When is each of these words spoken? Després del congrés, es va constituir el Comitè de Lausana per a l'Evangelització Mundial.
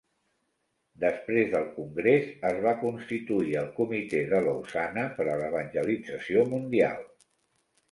Després 1.03 1.51
del 1.51 1.67
congrés, 1.75 2.25
es 2.53 2.57
va 2.63 2.73
constituir 2.85 3.53
el 3.61 3.69
Comitè 3.77 4.25
de 4.33 4.41
Lausana 4.49 5.07
per 5.21 5.29
a 5.29 5.39
l'Evangelització 5.45 6.49
Mundial. 6.57 7.09